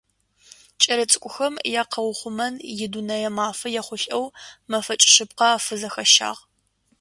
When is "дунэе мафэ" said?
2.91-3.67